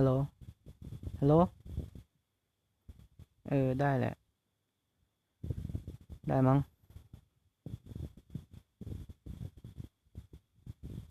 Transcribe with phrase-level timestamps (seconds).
[0.00, 0.12] ฮัลโหล
[1.20, 1.34] ฮัลโหล
[3.48, 4.14] เออ ได้แหละ
[6.28, 6.58] ได้มั้ง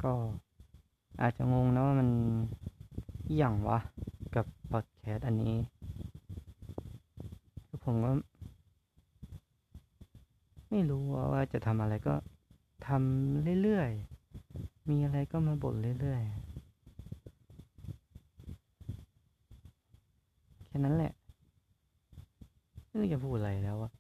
[0.04, 0.12] ก็
[1.22, 2.10] อาจจะงงนะว่ามัน
[3.38, 3.80] อย่างวะ
[4.36, 5.56] กับพอดแคสต์อันนี้
[7.84, 8.12] ผมก็
[10.70, 12.16] ไม่รู้ว่าจะทำอะไรก็
[12.88, 16.47] ทำเรื่อยๆ มีอะไรก็มาบ่นเรื่อยๆ
[20.78, 21.14] ค่นั้นแหละ
[22.88, 23.92] ไม่รู้จะพูดอะไรแล้วอะ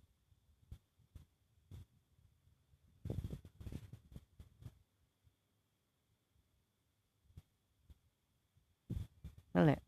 [9.53, 9.79] นั่นแหละ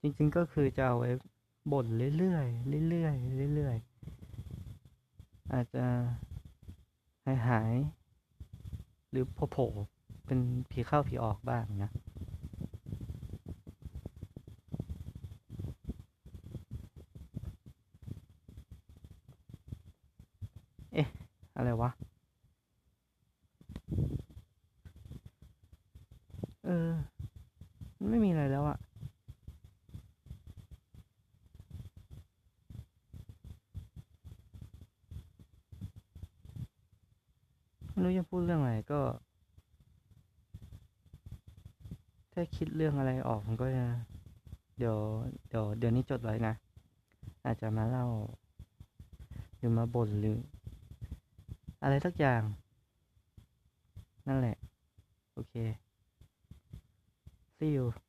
[0.00, 1.10] จริงๆก็คือจะเอาไว้
[1.72, 1.86] บ่น
[2.18, 5.84] เรื่อยๆเรื่อยๆเรื่อยๆอาจจะ
[7.24, 10.38] หายหายๆหรือโผล่ๆเป็น
[10.70, 11.90] ผีเข้าผีออกบ้างนะ
[20.96, 21.08] เอ๊ะ
[21.56, 21.90] อะไรวะ
[26.64, 26.90] เออ
[27.98, 28.78] มันไม่มีอะไรแล้วอะ
[37.90, 39.00] ไม่รู้จะพูดเรื่องอะไรก็
[42.32, 43.84] ถ้าคิดเรื่องอะไรออกมันก็จะ
[44.78, 44.96] เดี๋ยว
[45.48, 46.54] เดี๋ยวเดี๋ยวนี้จดไว้นะ
[47.44, 48.06] อาจจะมาเล่า
[49.56, 50.38] หรือมาบ่นหรือ
[51.86, 52.42] อะไรสักอย่าง
[54.26, 54.56] นั่นแหละ
[55.34, 55.54] โอเค
[57.58, 58.05] see you